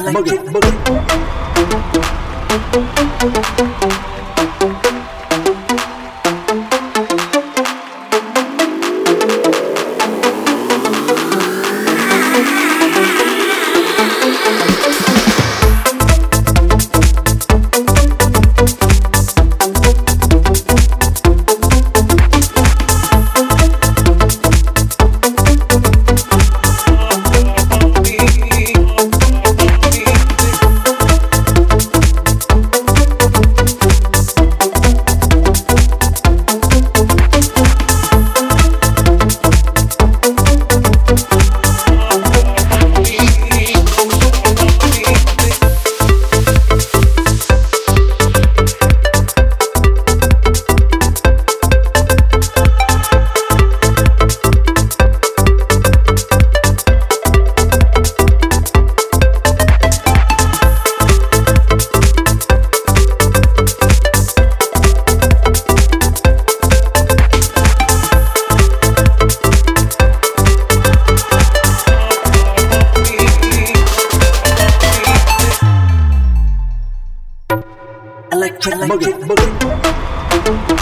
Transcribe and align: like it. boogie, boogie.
like 0.00 0.26
it. 0.26 2.01
boogie, 78.92 79.14
boogie. 79.26 80.81